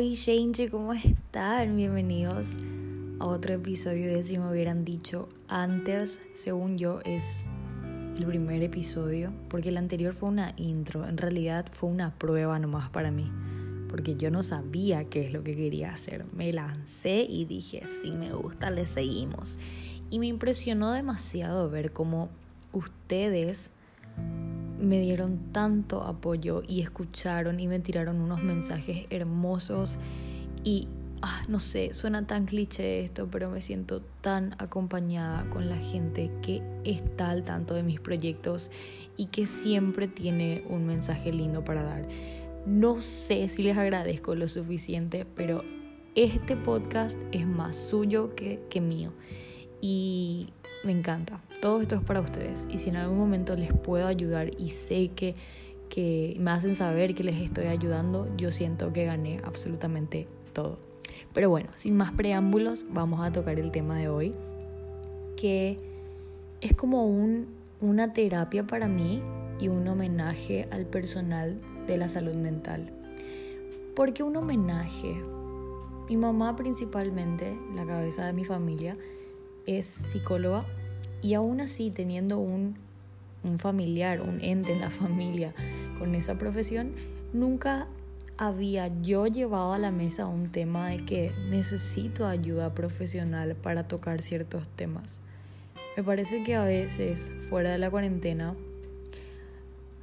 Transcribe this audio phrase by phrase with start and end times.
[0.00, 1.76] Hoy, gente, ¿cómo están?
[1.76, 2.56] Bienvenidos
[3.18, 7.46] a otro episodio de Si me hubieran dicho antes, según yo, es
[8.16, 12.88] el primer episodio, porque el anterior fue una intro, en realidad fue una prueba nomás
[12.88, 13.30] para mí,
[13.90, 16.24] porque yo no sabía qué es lo que quería hacer.
[16.32, 19.58] Me lancé y dije, si me gusta, le seguimos.
[20.08, 22.30] Y me impresionó demasiado ver cómo
[22.72, 23.74] ustedes
[24.80, 29.98] me dieron tanto apoyo y escucharon y me tiraron unos mensajes hermosos
[30.64, 30.88] y
[31.22, 36.30] ah, no sé, suena tan cliché esto, pero me siento tan acompañada con la gente
[36.42, 38.70] que está al tanto de mis proyectos
[39.16, 42.08] y que siempre tiene un mensaje lindo para dar.
[42.66, 45.62] No sé si les agradezco lo suficiente, pero
[46.14, 49.12] este podcast es más suyo que, que mío
[49.80, 50.48] y
[50.84, 54.50] me encanta todo esto es para ustedes y si en algún momento les puedo ayudar
[54.58, 55.34] y sé que,
[55.88, 60.78] que me hacen saber que les estoy ayudando, yo siento que gané absolutamente todo.
[61.34, 64.34] Pero bueno, sin más preámbulos, vamos a tocar el tema de hoy,
[65.36, 65.78] que
[66.60, 67.46] es como un,
[67.80, 69.22] una terapia para mí
[69.60, 72.90] y un homenaje al personal de la salud mental.
[73.94, 75.14] ¿Por qué un homenaje?
[76.08, 78.96] Mi mamá principalmente, la cabeza de mi familia,
[79.66, 80.64] es psicóloga
[81.22, 82.76] y aún así, teniendo un,
[83.42, 85.54] un familiar, un ente en la familia
[85.98, 86.94] con esa profesión,
[87.32, 87.88] nunca
[88.38, 94.22] había yo llevado a la mesa un tema de que necesito ayuda profesional para tocar
[94.22, 95.20] ciertos temas.
[95.96, 98.54] Me parece que a veces, fuera de la cuarentena,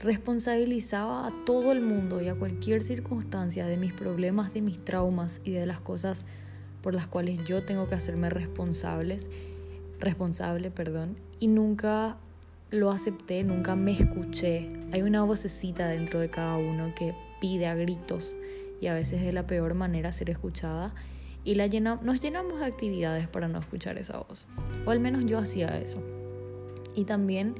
[0.00, 5.40] responsabilizaba a todo el mundo y a cualquier circunstancia de mis problemas, de mis traumas
[5.44, 6.26] y de las cosas
[6.84, 9.30] por las cuales yo tengo que hacerme responsables
[10.00, 12.18] responsable, perdón, y nunca
[12.70, 14.68] lo acepté, nunca me escuché.
[14.92, 18.36] Hay una vocecita dentro de cada uno que pide a gritos
[18.82, 20.94] y a veces de la peor manera ser escuchada
[21.42, 24.46] y la llena, nos llenamos de actividades para no escuchar esa voz.
[24.84, 26.02] O al menos yo hacía eso.
[26.94, 27.54] Y también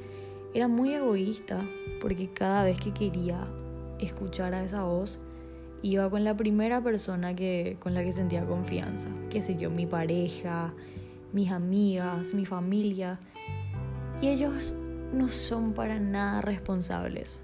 [0.53, 1.67] era muy egoísta
[1.99, 3.47] porque cada vez que quería
[3.97, 5.19] escuchar a esa voz
[5.85, 9.85] iba con la primera persona que, con la que sentía confianza, qué sé yo, mi
[9.85, 10.73] pareja,
[11.31, 13.19] mis amigas, mi familia,
[14.19, 14.75] y ellos
[15.13, 17.43] no son para nada responsables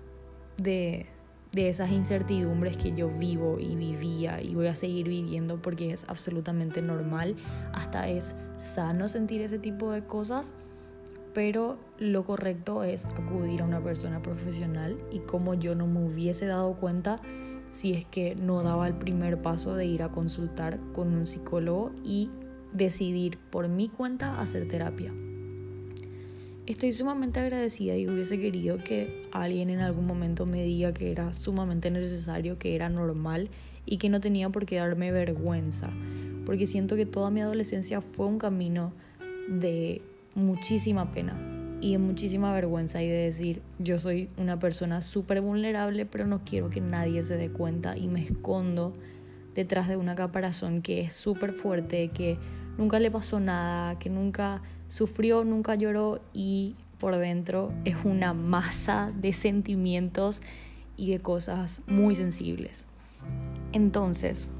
[0.57, 1.05] de,
[1.51, 6.09] de esas incertidumbres que yo vivo y vivía y voy a seguir viviendo porque es
[6.09, 7.35] absolutamente normal,
[7.73, 10.55] hasta es sano sentir ese tipo de cosas,
[11.35, 16.47] pero lo correcto es acudir a una persona profesional y como yo no me hubiese
[16.47, 17.21] dado cuenta
[17.71, 21.91] si es que no daba el primer paso de ir a consultar con un psicólogo
[22.03, 22.29] y
[22.73, 25.11] decidir por mi cuenta hacer terapia.
[26.67, 31.33] Estoy sumamente agradecida y hubiese querido que alguien en algún momento me diga que era
[31.33, 33.49] sumamente necesario, que era normal
[33.85, 35.89] y que no tenía por qué darme vergüenza,
[36.45, 38.93] porque siento que toda mi adolescencia fue un camino
[39.49, 40.01] de
[40.35, 41.50] muchísima pena
[41.81, 46.41] y de muchísima vergüenza y de decir yo soy una persona súper vulnerable pero no
[46.45, 48.93] quiero que nadie se dé cuenta y me escondo
[49.55, 52.37] detrás de una caparazón que es súper fuerte, que
[52.77, 59.11] nunca le pasó nada, que nunca sufrió, nunca lloró y por dentro es una masa
[59.15, 60.41] de sentimientos
[60.97, 62.87] y de cosas muy sensibles.
[63.73, 64.51] Entonces,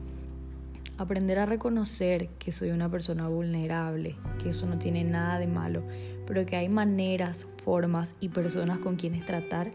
[1.02, 5.84] aprender a reconocer que soy una persona vulnerable, que eso no tiene nada de malo,
[6.28, 9.72] pero que hay maneras, formas y personas con quienes tratar,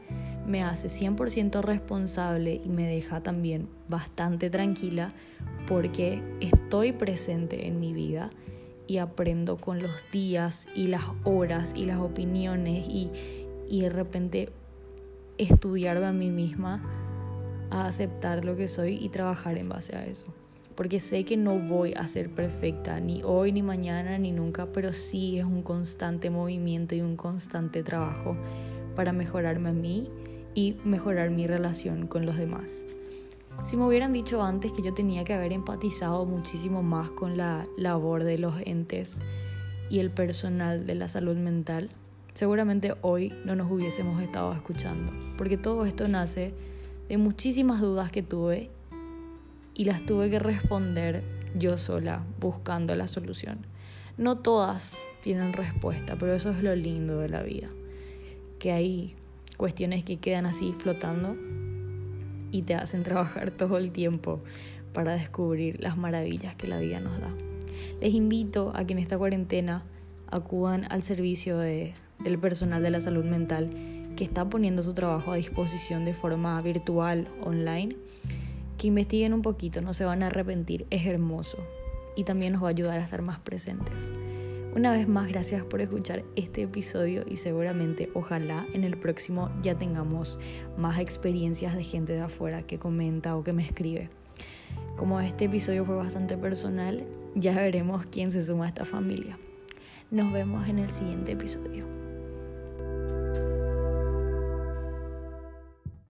[0.47, 5.13] me hace 100% responsable y me deja también bastante tranquila
[5.67, 8.31] porque estoy presente en mi vida
[8.87, 13.11] y aprendo con los días y las horas y las opiniones y,
[13.69, 14.53] y de repente
[15.39, 16.89] estudiarme a mí misma
[17.71, 20.33] a aceptar lo que soy y trabajar en base a eso.
[20.77, 24.93] Porque sé que no voy a ser perfecta ni hoy, ni mañana, ni nunca, pero
[24.93, 28.37] sí es un constante movimiento y un constante trabajo
[28.95, 30.11] para mejorarme a mí
[30.55, 32.87] y mejorar mi relación con los demás.
[33.63, 37.65] Si me hubieran dicho antes que yo tenía que haber empatizado muchísimo más con la
[37.77, 39.21] labor de los entes
[39.89, 41.91] y el personal de la salud mental,
[42.35, 46.55] seguramente hoy no nos hubiésemos estado escuchando, porque todo esto nace
[47.09, 48.71] de muchísimas dudas que tuve
[49.77, 51.23] y las tuve que responder
[51.55, 53.59] yo sola buscando la solución.
[54.17, 57.69] No todas tienen respuesta, pero eso es lo lindo de la vida,
[58.59, 59.15] que hay
[59.59, 61.37] cuestiones que quedan así flotando
[62.51, 64.41] y te hacen trabajar todo el tiempo
[64.95, 67.35] para descubrir las maravillas que la vida nos da.
[68.01, 69.83] Les invito a que en esta cuarentena
[70.31, 73.71] acudan al servicio de, del personal de la salud mental
[74.17, 77.97] que está poniendo su trabajo a disposición de forma virtual, online,
[78.77, 81.59] que investiguen un poquito, no se van a arrepentir, es hermoso
[82.17, 84.13] y también nos va a ayudar a estar más presentes.
[84.75, 89.75] Una vez más, gracias por escuchar este episodio y seguramente, ojalá, en el próximo ya
[89.75, 90.39] tengamos
[90.77, 94.11] más experiencias de gente de afuera que comenta o que me escribe.
[94.97, 99.39] Como este episodio fue bastante personal, ya veremos quién se suma a esta familia.
[100.11, 102.06] Nos vemos en el siguiente episodio.